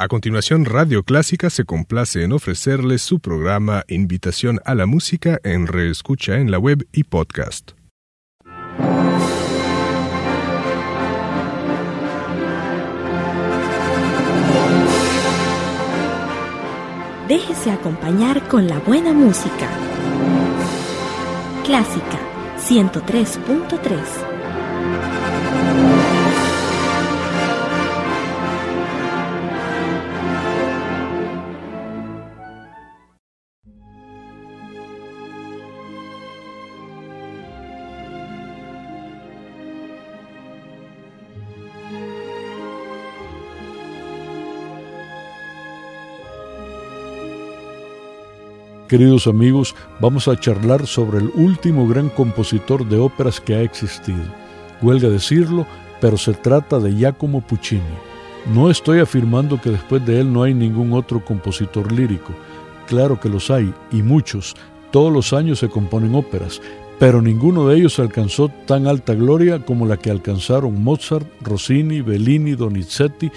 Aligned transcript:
A 0.00 0.06
continuación, 0.06 0.64
Radio 0.64 1.02
Clásica 1.02 1.50
se 1.50 1.64
complace 1.64 2.22
en 2.22 2.30
ofrecerles 2.30 3.02
su 3.02 3.18
programa 3.18 3.82
Invitación 3.88 4.60
a 4.64 4.76
la 4.76 4.86
Música 4.86 5.40
en 5.42 5.66
reescucha 5.66 6.36
en 6.36 6.52
la 6.52 6.60
web 6.60 6.86
y 6.92 7.02
podcast. 7.02 7.72
Déjese 17.26 17.72
acompañar 17.72 18.46
con 18.46 18.68
la 18.68 18.78
buena 18.78 19.12
música. 19.12 19.68
Clásica 21.64 22.20
103.3 22.56 24.27
Queridos 48.88 49.26
amigos, 49.26 49.74
vamos 50.00 50.28
a 50.28 50.40
charlar 50.40 50.86
sobre 50.86 51.18
el 51.18 51.30
último 51.34 51.86
gran 51.86 52.08
compositor 52.08 52.88
de 52.88 52.96
óperas 52.96 53.38
que 53.38 53.54
ha 53.54 53.60
existido. 53.60 54.24
Huelga 54.80 55.10
decirlo, 55.10 55.66
pero 56.00 56.16
se 56.16 56.32
trata 56.32 56.78
de 56.78 56.94
Giacomo 56.94 57.42
Puccini. 57.42 57.82
No 58.54 58.70
estoy 58.70 59.00
afirmando 59.00 59.60
que 59.60 59.68
después 59.68 60.06
de 60.06 60.20
él 60.20 60.32
no 60.32 60.42
hay 60.42 60.54
ningún 60.54 60.94
otro 60.94 61.22
compositor 61.22 61.92
lírico. 61.92 62.32
Claro 62.86 63.20
que 63.20 63.28
los 63.28 63.50
hay, 63.50 63.74
y 63.92 64.02
muchos. 64.02 64.56
Todos 64.90 65.12
los 65.12 65.34
años 65.34 65.58
se 65.58 65.68
componen 65.68 66.14
óperas, 66.14 66.62
pero 66.98 67.20
ninguno 67.20 67.68
de 67.68 67.76
ellos 67.76 67.98
alcanzó 67.98 68.48
tan 68.64 68.86
alta 68.86 69.12
gloria 69.12 69.58
como 69.66 69.84
la 69.84 69.98
que 69.98 70.10
alcanzaron 70.10 70.82
Mozart, 70.82 71.26
Rossini, 71.42 72.00
Bellini, 72.00 72.52
Donizetti, 72.52 73.30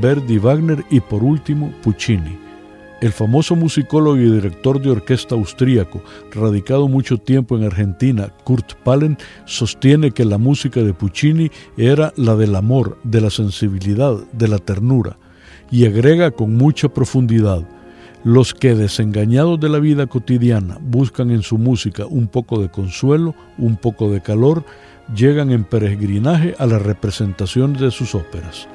Verdi, 0.00 0.38
Wagner 0.38 0.84
y 0.90 0.98
por 0.98 1.22
último 1.22 1.72
Puccini. 1.84 2.45
El 3.00 3.12
famoso 3.12 3.54
musicólogo 3.56 4.16
y 4.16 4.30
director 4.30 4.80
de 4.80 4.90
orquesta 4.90 5.34
austríaco, 5.34 6.02
radicado 6.32 6.88
mucho 6.88 7.18
tiempo 7.18 7.56
en 7.56 7.64
Argentina, 7.64 8.32
Kurt 8.44 8.72
Palen, 8.84 9.18
sostiene 9.44 10.12
que 10.12 10.24
la 10.24 10.38
música 10.38 10.80
de 10.80 10.94
Puccini 10.94 11.50
era 11.76 12.14
la 12.16 12.36
del 12.36 12.56
amor, 12.56 12.98
de 13.04 13.20
la 13.20 13.28
sensibilidad, 13.28 14.16
de 14.32 14.48
la 14.48 14.58
ternura, 14.58 15.18
y 15.70 15.84
agrega 15.84 16.30
con 16.30 16.54
mucha 16.54 16.88
profundidad, 16.88 17.68
los 18.24 18.54
que 18.54 18.74
desengañados 18.74 19.60
de 19.60 19.68
la 19.68 19.78
vida 19.78 20.06
cotidiana 20.06 20.78
buscan 20.80 21.30
en 21.30 21.42
su 21.42 21.58
música 21.58 22.06
un 22.06 22.28
poco 22.28 22.60
de 22.60 22.70
consuelo, 22.70 23.34
un 23.58 23.76
poco 23.76 24.10
de 24.10 24.22
calor, 24.22 24.64
llegan 25.14 25.52
en 25.52 25.64
peregrinaje 25.64 26.54
a 26.58 26.66
la 26.66 26.78
representación 26.78 27.74
de 27.74 27.90
sus 27.90 28.14
óperas. 28.14 28.68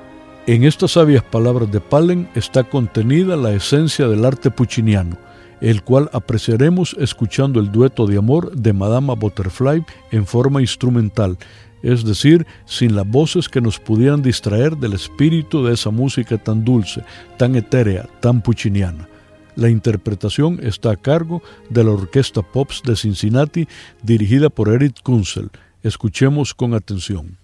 En 0.48 0.64
estas 0.64 0.94
sabias 0.94 1.24
palabras 1.24 1.72
de 1.72 1.80
Palen 1.80 2.28
está 2.34 2.64
contenida 2.64 3.36
la 3.36 3.54
esencia 3.54 4.08
del 4.08 4.26
arte 4.26 4.50
pucciniano, 4.50 5.16
el 5.62 5.84
cual 5.84 6.10
apreciaremos 6.14 6.96
escuchando 7.00 7.60
el 7.60 7.72
dueto 7.72 8.08
de 8.08 8.18
amor 8.18 8.52
de 8.56 8.74
Madama 8.74 9.14
Butterfly 9.14 9.86
en 10.10 10.26
forma 10.26 10.60
instrumental, 10.60 11.38
es 11.84 12.04
decir, 12.04 12.48
sin 12.66 12.96
las 12.96 13.08
voces 13.08 13.50
que 13.50 13.62
nos 13.62 13.80
pudieran 13.80 14.24
distraer 14.24 14.76
del 14.78 14.94
espíritu 14.94 15.64
de 15.64 15.76
esa 15.76 15.92
música 15.92 16.40
tan 16.40 16.66
dulce, 16.66 17.04
tan 17.38 17.56
etérea, 17.56 18.10
tan 18.20 18.42
pucciniana. 18.42 19.08
La 19.56 19.70
interpretación 19.70 20.60
está 20.64 20.90
a 20.90 20.96
cargo 20.96 21.44
de 21.70 21.84
la 21.84 21.92
Orquesta 21.92 22.42
Pops 22.42 22.82
de 22.84 22.96
Cincinnati, 22.96 23.68
dirigida 24.02 24.50
por 24.50 24.70
Eric 24.70 25.04
Kunzel. 25.04 25.52
Escuchemos 25.84 26.56
con 26.56 26.74
atención. 26.74 27.41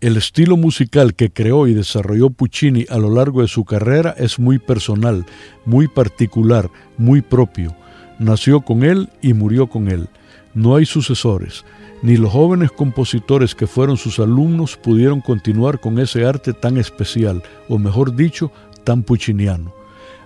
El 0.00 0.16
estilo 0.16 0.56
musical 0.56 1.14
que 1.14 1.30
creó 1.30 1.66
y 1.66 1.74
desarrolló 1.74 2.30
Puccini 2.30 2.86
a 2.88 2.96
lo 2.96 3.10
largo 3.10 3.42
de 3.42 3.48
su 3.48 3.66
carrera 3.66 4.14
es 4.16 4.38
muy 4.38 4.58
personal, 4.58 5.26
muy 5.66 5.88
particular, 5.88 6.70
muy 6.96 7.20
propio. 7.20 7.76
Nació 8.18 8.62
con 8.62 8.82
él 8.82 9.10
y 9.20 9.34
murió 9.34 9.66
con 9.66 9.88
él. 9.88 10.08
No 10.54 10.74
hay 10.74 10.86
sucesores. 10.86 11.66
Ni 12.00 12.16
los 12.16 12.32
jóvenes 12.32 12.72
compositores 12.72 13.54
que 13.54 13.66
fueron 13.66 13.98
sus 13.98 14.20
alumnos 14.20 14.78
pudieron 14.78 15.20
continuar 15.20 15.80
con 15.80 15.98
ese 15.98 16.24
arte 16.24 16.54
tan 16.54 16.78
especial, 16.78 17.42
o 17.68 17.78
mejor 17.78 18.16
dicho, 18.16 18.50
tan 18.84 19.02
pucciniano. 19.02 19.74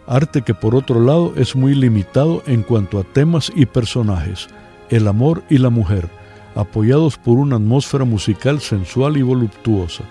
Arte 0.07 0.43
que 0.43 0.55
por 0.55 0.77
otro 0.77 1.01
lado 1.01 1.35
es 1.37 1.57
muy 1.57 1.75
limitado 1.75 2.45
en 2.47 2.63
cuanto 2.63 3.01
a 3.01 3.03
temas 3.03 3.51
y 3.57 3.67
personajes, 3.67 4.47
el 4.89 5.09
amor 5.09 5.43
y 5.51 5.59
la 5.59 5.71
mujer, 5.71 6.09
apoyados 6.55 7.17
por 7.17 7.39
una 7.39 7.57
atmósfera 7.57 8.05
musical 8.05 8.61
sensual 8.61 9.17
y 9.17 9.23
voluptuosa. 9.23 10.05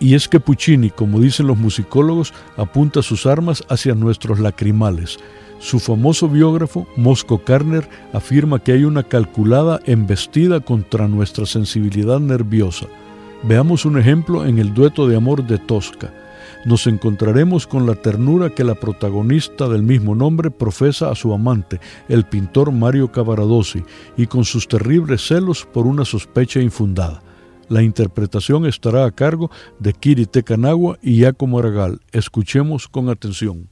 Y 0.00 0.14
es 0.14 0.28
que 0.28 0.40
Puccini, 0.40 0.90
como 0.90 1.20
dicen 1.20 1.46
los 1.46 1.58
musicólogos, 1.58 2.34
apunta 2.56 3.02
sus 3.02 3.26
armas 3.26 3.62
hacia 3.68 3.94
nuestros 3.94 4.40
lacrimales. 4.40 5.18
Su 5.58 5.78
famoso 5.78 6.28
biógrafo, 6.28 6.88
Mosco 6.96 7.38
Carner, 7.38 7.88
afirma 8.12 8.58
que 8.58 8.72
hay 8.72 8.84
una 8.84 9.04
calculada 9.04 9.80
embestida 9.84 10.58
contra 10.60 11.06
nuestra 11.06 11.46
sensibilidad 11.46 12.18
nerviosa. 12.18 12.86
Veamos 13.44 13.84
un 13.84 13.98
ejemplo 13.98 14.44
en 14.44 14.58
el 14.58 14.74
dueto 14.74 15.06
de 15.06 15.16
amor 15.16 15.46
de 15.46 15.58
Tosca 15.58 16.12
nos 16.64 16.86
encontraremos 16.86 17.66
con 17.66 17.86
la 17.86 17.94
ternura 17.94 18.50
que 18.50 18.64
la 18.64 18.74
protagonista 18.74 19.68
del 19.68 19.82
mismo 19.82 20.14
nombre 20.14 20.50
profesa 20.50 21.10
a 21.10 21.14
su 21.14 21.32
amante, 21.32 21.80
el 22.08 22.24
pintor 22.24 22.72
Mario 22.72 23.10
Cavaradossi, 23.10 23.82
y 24.16 24.26
con 24.26 24.44
sus 24.44 24.68
terribles 24.68 25.26
celos 25.26 25.66
por 25.72 25.86
una 25.86 26.04
sospecha 26.04 26.60
infundada. 26.60 27.22
La 27.68 27.82
interpretación 27.82 28.66
estará 28.66 29.04
a 29.04 29.10
cargo 29.10 29.50
de 29.78 29.92
Kiri 29.92 30.26
Tecanagua 30.26 30.98
y 31.00 31.16
Giacomo 31.16 31.58
Aragal. 31.58 32.00
Escuchemos 32.12 32.86
con 32.88 33.08
atención. 33.08 33.68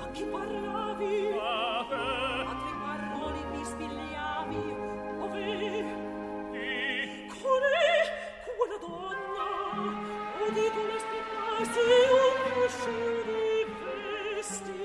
A 0.00 0.10
chi 0.12 0.24
parlavi? 0.24 1.32
A 1.40 1.84
tre 1.88 2.72
parole 2.80 3.40
mi 3.52 3.64
spigliavi. 3.64 4.62
Ove? 5.20 5.44
Di. 6.52 7.26
Cone? 7.42 7.78
Quella 8.56 8.78
donna? 8.80 9.46
Udito 10.46 10.80
le 10.86 10.98
spiegasi 11.04 11.82
un 12.14 12.36
più 12.52 12.66
scene 12.68 13.22
di 13.24 13.74
vesti. 14.34 14.77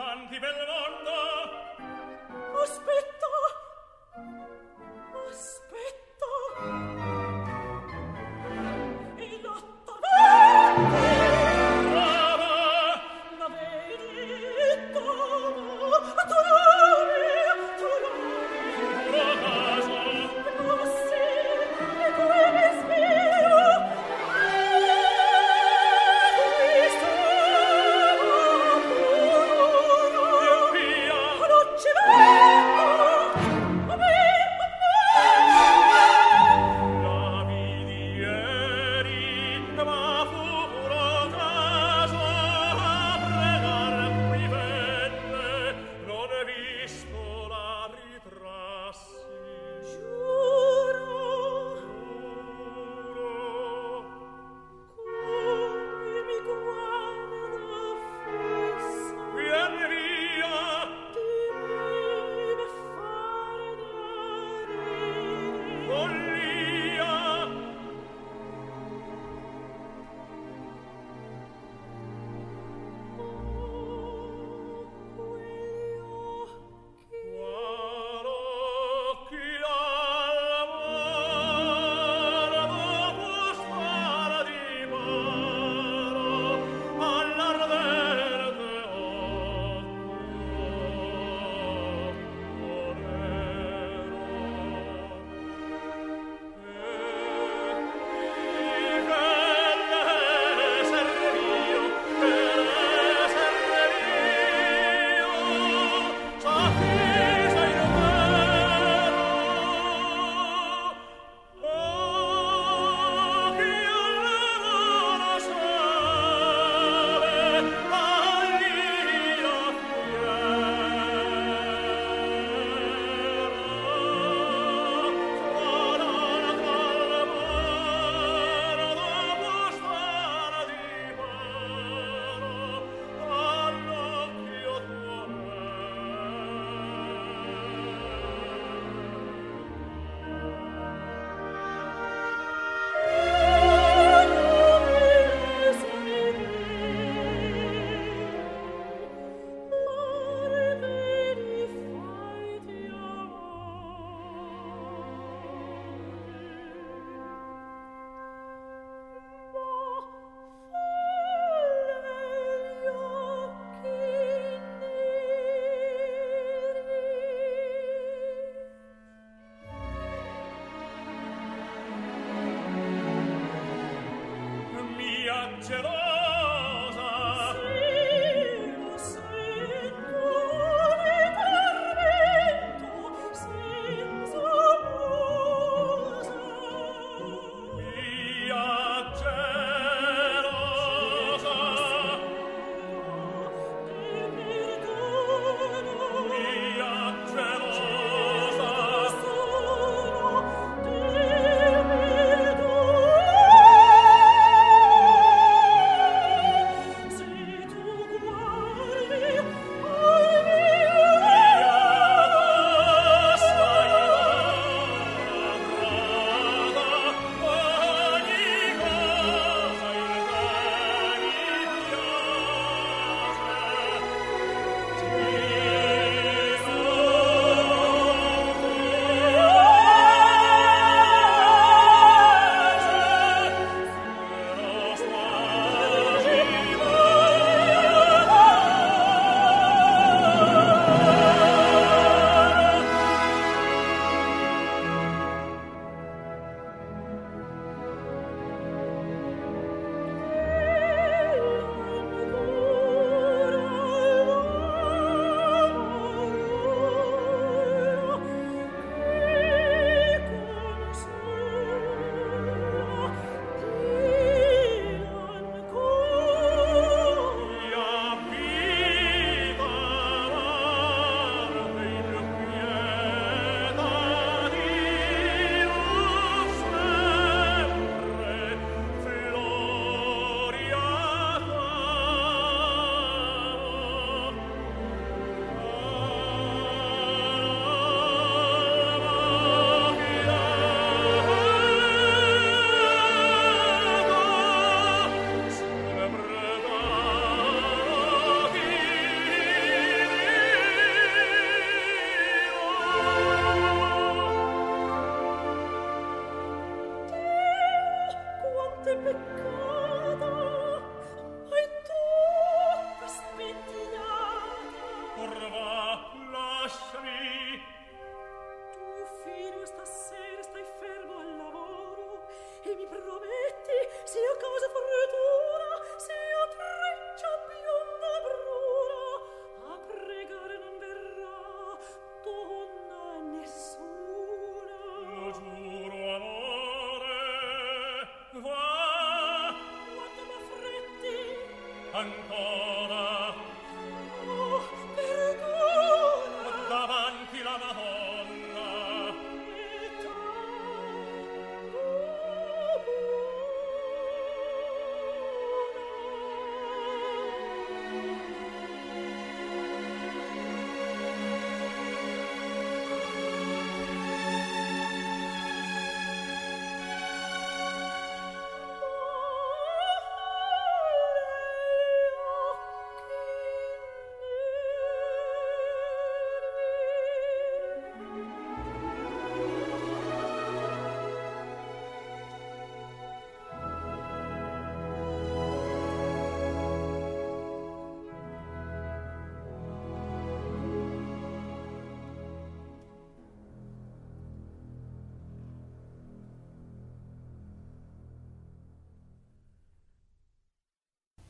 canti 0.00 0.69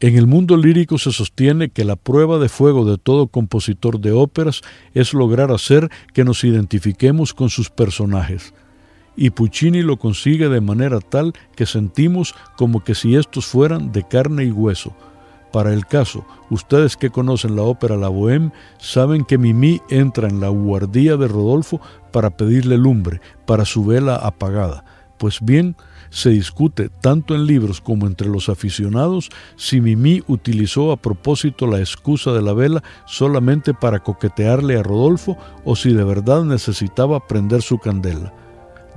En 0.02 0.16
el 0.16 0.26
mundo 0.26 0.56
lírico 0.56 0.96
se 0.96 1.12
sostiene 1.12 1.68
que 1.68 1.84
la 1.84 1.94
prueba 1.94 2.38
de 2.38 2.48
fuego 2.48 2.86
de 2.86 2.96
todo 2.96 3.26
compositor 3.26 4.00
de 4.00 4.12
óperas 4.12 4.62
es 4.94 5.12
lograr 5.12 5.52
hacer 5.52 5.90
que 6.14 6.24
nos 6.24 6.42
identifiquemos 6.42 7.34
con 7.34 7.50
sus 7.50 7.68
personajes. 7.68 8.54
Y 9.14 9.28
Puccini 9.28 9.82
lo 9.82 9.98
consigue 9.98 10.48
de 10.48 10.62
manera 10.62 11.00
tal 11.00 11.34
que 11.54 11.66
sentimos 11.66 12.34
como 12.56 12.82
que 12.82 12.94
si 12.94 13.14
estos 13.14 13.44
fueran 13.44 13.92
de 13.92 14.08
carne 14.08 14.44
y 14.44 14.50
hueso. 14.50 14.96
Para 15.52 15.74
el 15.74 15.84
caso, 15.84 16.24
ustedes 16.48 16.96
que 16.96 17.10
conocen 17.10 17.54
la 17.54 17.62
ópera 17.62 17.98
La 17.98 18.08
Bohème 18.08 18.52
saben 18.78 19.26
que 19.26 19.36
Mimi 19.36 19.82
entra 19.90 20.28
en 20.28 20.40
la 20.40 20.48
guardía 20.48 21.18
de 21.18 21.28
Rodolfo 21.28 21.78
para 22.10 22.30
pedirle 22.30 22.78
lumbre, 22.78 23.20
para 23.44 23.66
su 23.66 23.84
vela 23.84 24.16
apagada. 24.16 24.82
Pues 25.18 25.40
bien, 25.42 25.76
se 26.11 26.31
discute 26.31 26.90
tanto 27.01 27.35
en 27.35 27.46
libros 27.46 27.81
como 27.81 28.07
entre 28.07 28.29
los 28.29 28.49
aficionados 28.49 29.31
si 29.57 29.81
Mimi 29.81 30.23
utilizó 30.27 30.92
a 30.92 30.96
propósito 30.96 31.66
la 31.66 31.79
excusa 31.79 32.33
de 32.33 32.42
la 32.42 32.53
vela 32.53 32.83
solamente 33.07 33.73
para 33.73 34.01
coquetearle 34.01 34.77
a 34.77 34.83
Rodolfo 34.83 35.38
o 35.64 35.77
si 35.77 35.92
de 35.92 36.05
verdad 36.05 36.44
necesitaba 36.44 37.27
prender 37.27 37.62
su 37.62 37.79
candela. 37.79 38.35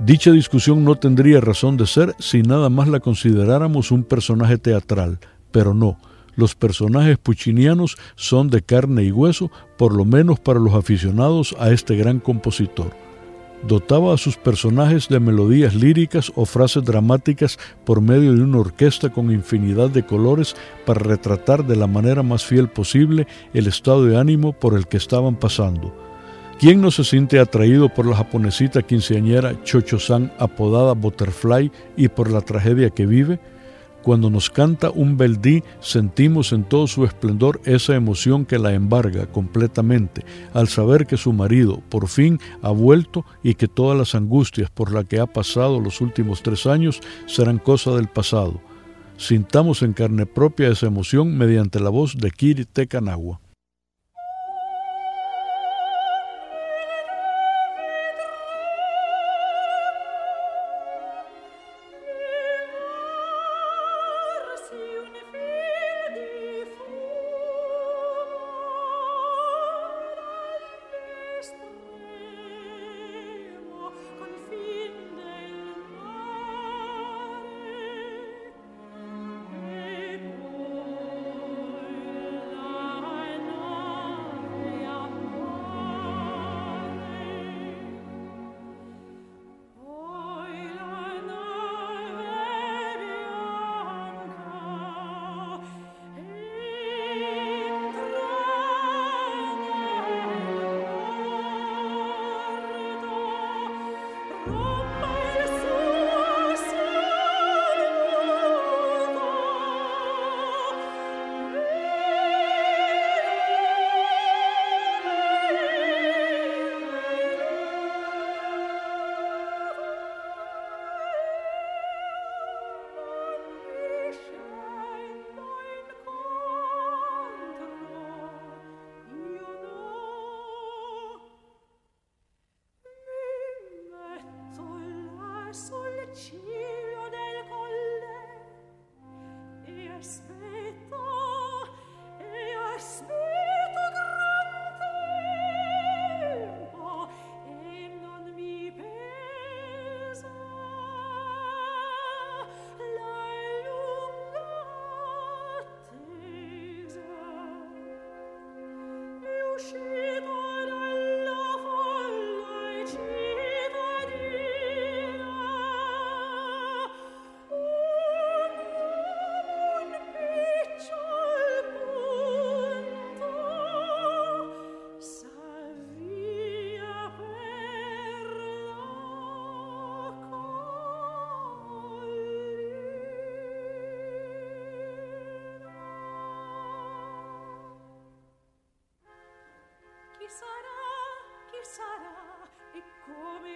Dicha 0.00 0.32
discusión 0.32 0.84
no 0.84 0.96
tendría 0.96 1.40
razón 1.40 1.76
de 1.76 1.86
ser 1.86 2.14
si 2.18 2.42
nada 2.42 2.68
más 2.68 2.88
la 2.88 2.98
consideráramos 2.98 3.92
un 3.92 4.02
personaje 4.02 4.58
teatral, 4.58 5.20
pero 5.52 5.72
no, 5.72 5.98
los 6.34 6.56
personajes 6.56 7.16
puccinianos 7.16 7.96
son 8.16 8.50
de 8.50 8.62
carne 8.62 9.04
y 9.04 9.12
hueso, 9.12 9.52
por 9.78 9.94
lo 9.94 10.04
menos 10.04 10.40
para 10.40 10.58
los 10.58 10.74
aficionados 10.74 11.54
a 11.60 11.70
este 11.70 11.94
gran 11.94 12.18
compositor 12.18 13.03
dotaba 13.66 14.14
a 14.14 14.18
sus 14.18 14.36
personajes 14.36 15.08
de 15.08 15.20
melodías 15.20 15.74
líricas 15.74 16.32
o 16.34 16.44
frases 16.44 16.84
dramáticas 16.84 17.58
por 17.84 18.00
medio 18.00 18.34
de 18.34 18.42
una 18.42 18.58
orquesta 18.58 19.10
con 19.10 19.30
infinidad 19.30 19.90
de 19.90 20.04
colores 20.04 20.54
para 20.84 21.00
retratar 21.00 21.66
de 21.66 21.76
la 21.76 21.86
manera 21.86 22.22
más 22.22 22.44
fiel 22.44 22.68
posible 22.68 23.26
el 23.52 23.66
estado 23.66 24.04
de 24.04 24.18
ánimo 24.18 24.52
por 24.52 24.74
el 24.74 24.86
que 24.86 24.96
estaban 24.96 25.36
pasando. 25.36 25.94
¿Quién 26.58 26.80
no 26.80 26.90
se 26.90 27.04
siente 27.04 27.40
atraído 27.40 27.88
por 27.88 28.06
la 28.06 28.16
japonesita 28.16 28.82
quinceañera 28.82 29.62
Chocho-san 29.64 30.32
apodada 30.38 30.92
Butterfly 30.92 31.72
y 31.96 32.08
por 32.08 32.30
la 32.30 32.40
tragedia 32.42 32.90
que 32.90 33.06
vive? 33.06 33.40
Cuando 34.04 34.28
nos 34.28 34.50
canta 34.50 34.90
un 34.90 35.16
beldí, 35.16 35.62
sentimos 35.80 36.52
en 36.52 36.64
todo 36.64 36.86
su 36.86 37.06
esplendor 37.06 37.62
esa 37.64 37.94
emoción 37.94 38.44
que 38.44 38.58
la 38.58 38.74
embarga 38.74 39.24
completamente 39.24 40.26
al 40.52 40.68
saber 40.68 41.06
que 41.06 41.16
su 41.16 41.32
marido 41.32 41.80
por 41.88 42.08
fin 42.08 42.38
ha 42.60 42.68
vuelto 42.68 43.24
y 43.42 43.54
que 43.54 43.66
todas 43.66 43.96
las 43.96 44.14
angustias 44.14 44.68
por 44.68 44.92
las 44.92 45.06
que 45.06 45.20
ha 45.20 45.26
pasado 45.26 45.80
los 45.80 46.02
últimos 46.02 46.42
tres 46.42 46.66
años 46.66 47.00
serán 47.26 47.56
cosa 47.56 47.92
del 47.92 48.08
pasado. 48.08 48.60
Sintamos 49.16 49.80
en 49.80 49.94
carne 49.94 50.26
propia 50.26 50.68
esa 50.68 50.86
emoción 50.86 51.38
mediante 51.38 51.80
la 51.80 51.88
voz 51.88 52.14
de 52.14 52.30
Kiri 52.30 52.66
Tekanagua. 52.66 53.40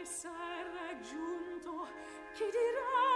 sarà 0.04 0.62
raggiunto? 0.74 1.86
chi 2.34 2.44
dirà 2.44 3.07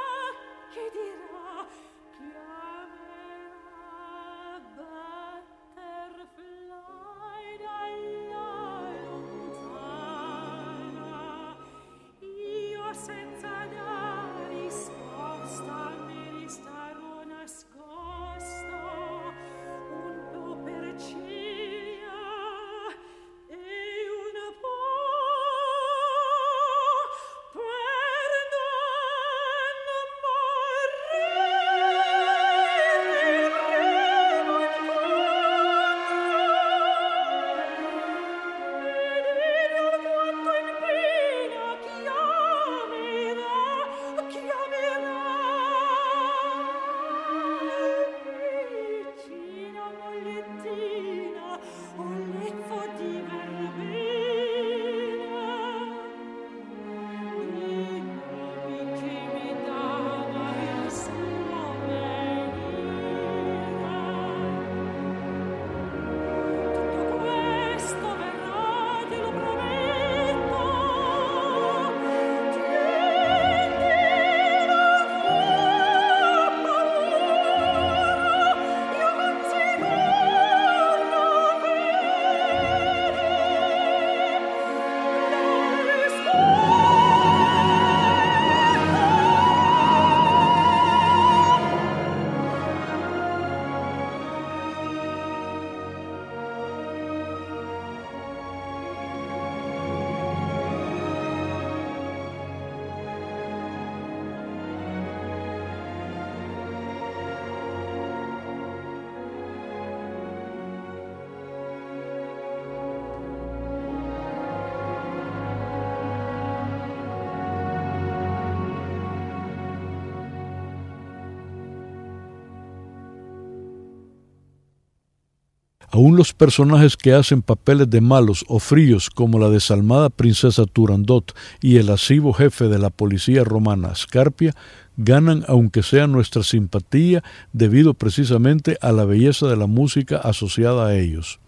Aún 125.95 126.17
los 126.17 126.33
personajes 126.33 126.97
que 126.97 127.13
hacen 127.13 127.43
papeles 127.43 127.91
de 127.91 128.01
malos 128.01 128.47
o 128.49 128.59
fríos, 128.61 129.11
como 129.11 129.39
la 129.39 129.51
desalmada 129.51 130.09
princesa 130.09 130.65
Turandot 130.65 131.37
y 131.61 131.77
el 131.77 131.89
lascivo 131.89 132.33
jefe 132.33 132.69
de 132.69 132.79
la 132.79 132.89
policía 132.89 133.45
romana 133.45 133.95
Scarpia, 133.95 134.55
ganan 134.97 135.45
aunque 135.49 135.83
sea 135.83 136.07
nuestra 136.07 136.45
simpatía 136.45 137.23
debido 137.53 137.93
precisamente 137.93 138.79
a 138.81 138.91
la 138.93 139.05
belleza 139.05 139.49
de 139.49 139.57
la 139.59 139.67
música 139.67 140.17
asociada 140.17 140.87
a 140.87 140.97
ellos. 140.97 141.41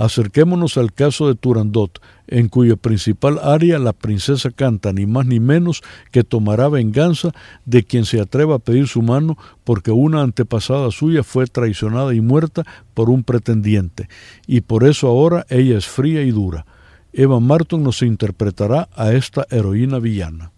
Acerquémonos 0.00 0.78
al 0.78 0.94
caso 0.94 1.28
de 1.28 1.34
Turandot, 1.34 2.00
en 2.26 2.48
cuyo 2.48 2.78
principal 2.78 3.38
área 3.42 3.78
la 3.78 3.92
princesa 3.92 4.50
canta 4.50 4.94
ni 4.94 5.04
más 5.04 5.26
ni 5.26 5.40
menos 5.40 5.82
que 6.10 6.24
tomará 6.24 6.70
venganza 6.70 7.32
de 7.66 7.84
quien 7.84 8.06
se 8.06 8.18
atreva 8.18 8.54
a 8.54 8.58
pedir 8.60 8.88
su 8.88 9.02
mano 9.02 9.36
porque 9.62 9.90
una 9.90 10.22
antepasada 10.22 10.90
suya 10.90 11.22
fue 11.22 11.46
traicionada 11.48 12.14
y 12.14 12.22
muerta 12.22 12.64
por 12.94 13.10
un 13.10 13.24
pretendiente, 13.24 14.08
y 14.46 14.62
por 14.62 14.84
eso 14.84 15.06
ahora 15.06 15.44
ella 15.50 15.76
es 15.76 15.86
fría 15.86 16.22
y 16.22 16.30
dura. 16.30 16.64
Eva 17.12 17.38
Marton 17.38 17.82
nos 17.82 18.00
interpretará 18.00 18.88
a 18.94 19.12
esta 19.12 19.46
heroína 19.50 19.98
villana. 19.98 20.50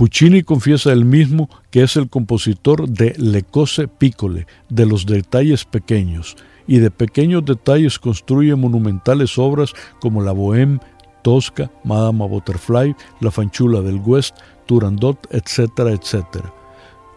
Puccini 0.00 0.42
confiesa 0.42 0.94
él 0.94 1.04
mismo 1.04 1.50
que 1.70 1.82
es 1.82 1.94
el 1.98 2.08
compositor 2.08 2.88
de 2.88 3.12
Le 3.18 3.42
cose 3.42 3.86
piccole, 3.86 4.46
de 4.70 4.86
los 4.86 5.04
detalles 5.04 5.66
pequeños, 5.66 6.38
y 6.66 6.78
de 6.78 6.90
pequeños 6.90 7.44
detalles 7.44 7.98
construye 7.98 8.54
monumentales 8.54 9.36
obras 9.36 9.74
como 10.00 10.22
La 10.22 10.32
Bohème, 10.32 10.80
Tosca, 11.20 11.70
Madama 11.84 12.24
Butterfly, 12.24 12.96
La 13.20 13.30
Fanchula 13.30 13.82
del 13.82 13.96
West, 13.96 14.38
Turandot, 14.64 15.18
etcétera, 15.32 15.90
etcétera. 15.92 16.50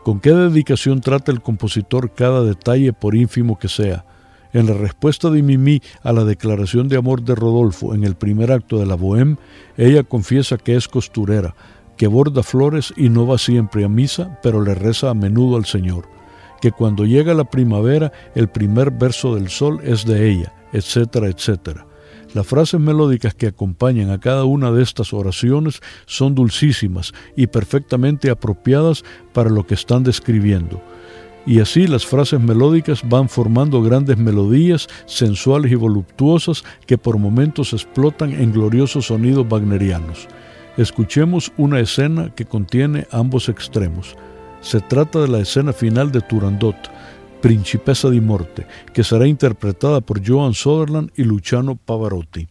Con 0.03 0.19
qué 0.19 0.33
dedicación 0.33 0.99
trata 0.99 1.31
el 1.31 1.41
compositor 1.41 2.11
cada 2.13 2.43
detalle 2.43 2.91
por 2.91 3.15
ínfimo 3.15 3.57
que 3.57 3.69
sea. 3.69 4.03
En 4.51 4.65
la 4.67 4.73
respuesta 4.73 5.29
de 5.29 5.41
Mimi 5.41 5.81
a 6.03 6.11
la 6.11 6.25
declaración 6.25 6.89
de 6.89 6.97
amor 6.97 7.21
de 7.21 7.33
Rodolfo 7.33 7.95
en 7.95 8.03
el 8.03 8.15
primer 8.15 8.51
acto 8.51 8.77
de 8.77 8.85
la 8.85 8.97
Bohème, 8.97 9.37
ella 9.77 10.03
confiesa 10.03 10.57
que 10.57 10.75
es 10.75 10.89
costurera, 10.89 11.55
que 12.03 12.07
borda 12.07 12.43
flores 12.43 12.93
y 12.97 13.07
no 13.07 13.25
va 13.25 13.37
siempre 13.37 13.85
a 13.85 13.87
misa, 13.87 14.37
pero 14.43 14.61
le 14.61 14.75
reza 14.75 15.09
a 15.09 15.13
menudo 15.13 15.55
al 15.55 15.63
Señor, 15.63 16.09
que 16.59 16.73
cuando 16.73 17.05
llega 17.05 17.33
la 17.33 17.45
primavera 17.45 18.11
el 18.35 18.49
primer 18.49 18.91
verso 18.91 19.35
del 19.35 19.47
sol 19.47 19.79
es 19.85 20.05
de 20.05 20.29
ella, 20.29 20.53
etcétera, 20.73 21.29
etcétera. 21.29 21.87
Las 22.33 22.45
frases 22.45 22.81
melódicas 22.81 23.33
que 23.35 23.47
acompañan 23.47 24.09
a 24.09 24.19
cada 24.19 24.43
una 24.43 24.69
de 24.73 24.83
estas 24.83 25.13
oraciones 25.13 25.79
son 26.05 26.35
dulcísimas 26.35 27.13
y 27.37 27.47
perfectamente 27.47 28.29
apropiadas 28.29 29.05
para 29.31 29.49
lo 29.49 29.65
que 29.65 29.75
están 29.75 30.03
describiendo. 30.03 30.81
Y 31.45 31.61
así 31.61 31.87
las 31.87 32.05
frases 32.05 32.41
melódicas 32.41 33.07
van 33.07 33.29
formando 33.29 33.81
grandes 33.81 34.17
melodías 34.17 34.89
sensuales 35.05 35.71
y 35.71 35.75
voluptuosas 35.75 36.65
que 36.85 36.97
por 36.97 37.17
momentos 37.17 37.71
explotan 37.71 38.33
en 38.33 38.51
gloriosos 38.51 39.05
sonidos 39.05 39.47
wagnerianos. 39.49 40.27
Escuchemos 40.77 41.51
una 41.55 41.79
escena 41.79 42.33
que 42.33 42.45
contiene 42.45 43.07
ambos 43.11 43.47
extremos. 43.47 44.15
Se 44.61 44.79
trata 44.81 45.19
de 45.19 45.27
la 45.27 45.39
escena 45.39 45.71
final 45.71 46.11
de 46.11 46.21
Turandot, 46.21 46.75
Principessa 47.41 48.09
di 48.09 48.19
Morte, 48.19 48.65
que 48.91 49.03
será 49.03 49.27
interpretada 49.27 50.01
por 50.01 50.25
Joan 50.25 50.53
Sutherland 50.55 51.11
y 51.15 51.25
Luciano 51.25 51.75
Pavarotti. 51.75 52.47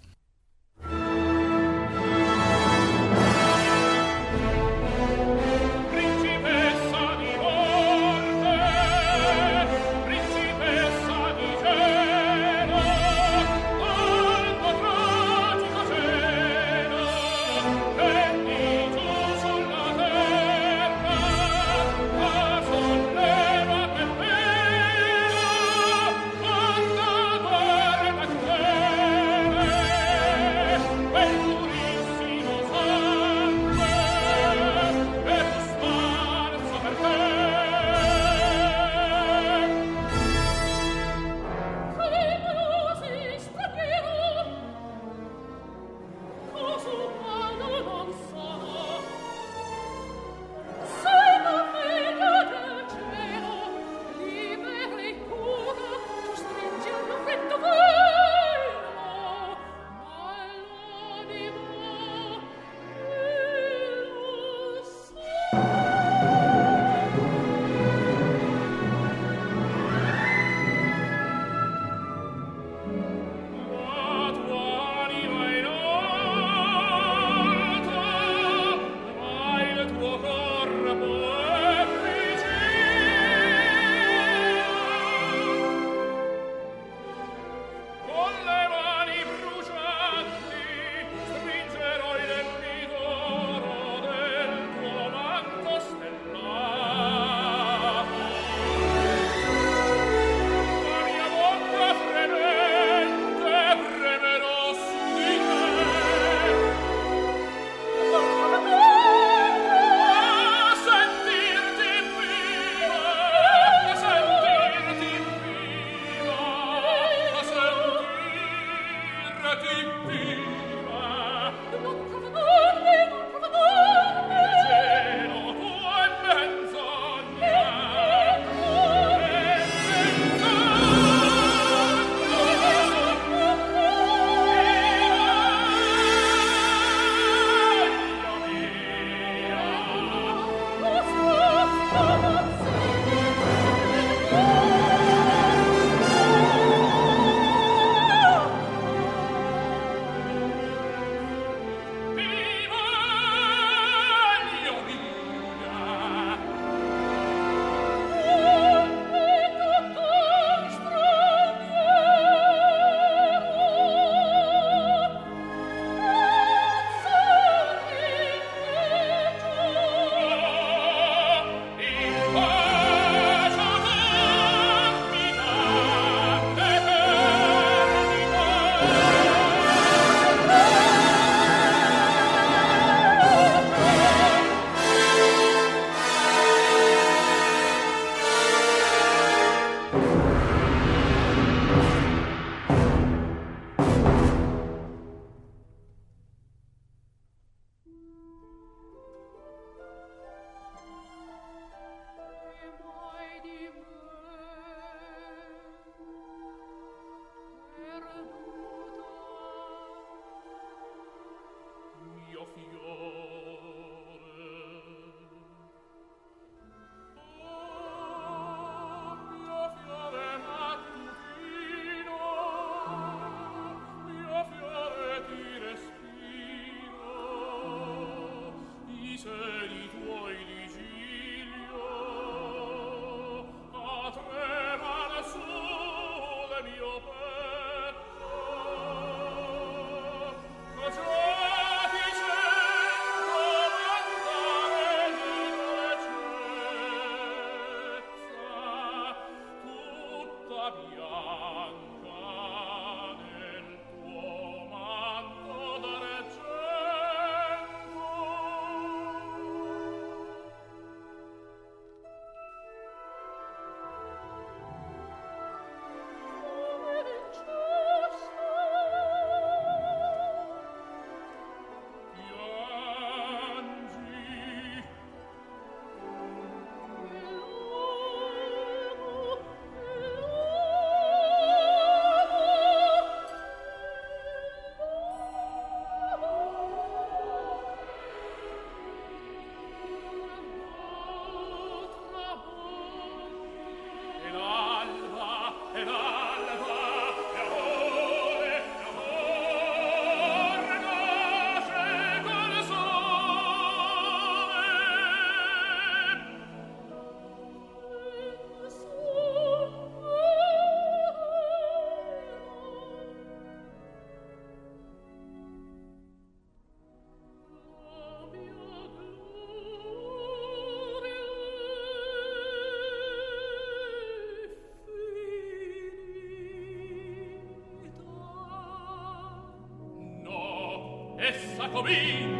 comincia 331.72 332.31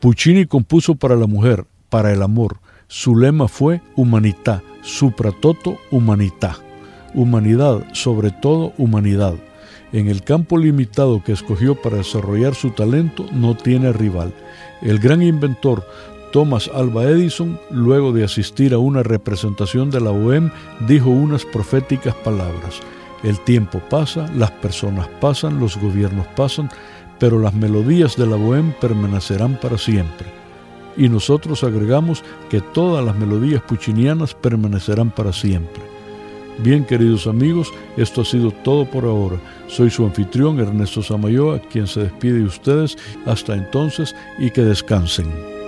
Puccini 0.00 0.46
compuso 0.46 0.94
para 0.94 1.14
la 1.14 1.26
mujer, 1.26 1.66
para 1.90 2.10
el 2.12 2.22
amor. 2.22 2.58
Su 2.88 3.16
lema 3.16 3.48
fue 3.48 3.82
Humanità, 3.96 4.62
supra 4.80 5.30
toto 5.30 5.76
humanità. 5.90 6.56
Humanidad, 7.12 7.84
sobre 7.92 8.30
todo 8.30 8.72
humanidad. 8.78 9.34
En 9.92 10.08
el 10.08 10.22
campo 10.22 10.56
limitado 10.56 11.22
que 11.22 11.32
escogió 11.32 11.74
para 11.74 11.98
desarrollar 11.98 12.54
su 12.54 12.70
talento 12.70 13.26
no 13.32 13.56
tiene 13.56 13.92
rival. 13.92 14.32
El 14.80 15.00
gran 15.00 15.20
inventor 15.20 15.84
Thomas 16.32 16.70
Alva 16.72 17.04
Edison, 17.04 17.60
luego 17.70 18.12
de 18.12 18.24
asistir 18.24 18.72
a 18.72 18.78
una 18.78 19.02
representación 19.02 19.90
de 19.90 20.00
la 20.00 20.12
OEM, 20.12 20.50
dijo 20.86 21.10
unas 21.10 21.44
proféticas 21.44 22.14
palabras. 22.14 22.80
El 23.22 23.38
tiempo 23.40 23.80
pasa, 23.90 24.30
las 24.34 24.50
personas 24.50 25.08
pasan, 25.20 25.60
los 25.60 25.76
gobiernos 25.76 26.26
pasan, 26.28 26.70
pero 27.20 27.38
las 27.38 27.54
melodías 27.54 28.16
de 28.16 28.26
la 28.26 28.36
bohème 28.36 28.72
permanecerán 28.80 29.60
para 29.60 29.78
siempre. 29.78 30.26
Y 30.96 31.08
nosotros 31.08 31.62
agregamos 31.62 32.24
que 32.48 32.60
todas 32.60 33.04
las 33.04 33.14
melodías 33.14 33.62
puccinianas 33.62 34.34
permanecerán 34.34 35.10
para 35.10 35.32
siempre. 35.32 35.82
Bien, 36.58 36.84
queridos 36.84 37.26
amigos, 37.26 37.72
esto 37.96 38.22
ha 38.22 38.24
sido 38.24 38.50
todo 38.50 38.84
por 38.84 39.04
ahora. 39.04 39.36
Soy 39.68 39.88
su 39.88 40.04
anfitrión 40.04 40.58
Ernesto 40.58 41.02
Samayoa, 41.02 41.60
quien 41.60 41.86
se 41.86 42.00
despide 42.00 42.38
de 42.38 42.44
ustedes. 42.44 42.98
Hasta 43.24 43.54
entonces 43.54 44.16
y 44.38 44.50
que 44.50 44.62
descansen. 44.62 45.59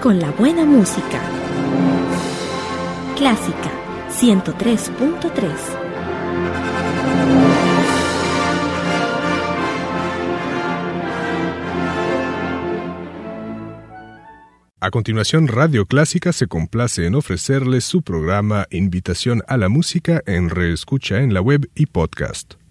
Con 0.00 0.18
la 0.18 0.30
buena 0.32 0.64
música. 0.64 1.20
Clásica 3.16 3.70
103.3 4.10 5.50
A 14.80 14.90
continuación, 14.90 15.48
Radio 15.48 15.86
Clásica 15.86 16.32
se 16.32 16.46
complace 16.46 17.06
en 17.06 17.14
ofrecerles 17.14 17.84
su 17.84 18.02
programa 18.02 18.66
Invitación 18.70 19.42
a 19.46 19.56
la 19.56 19.68
Música 19.68 20.20
en 20.26 20.50
Reescucha 20.50 21.22
en 21.22 21.32
la 21.32 21.40
web 21.40 21.70
y 21.74 21.86
podcast. 21.86 22.63